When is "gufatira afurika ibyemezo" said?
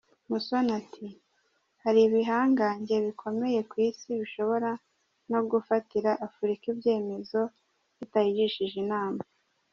5.49-7.41